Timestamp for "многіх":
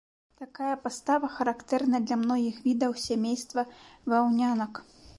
2.23-2.57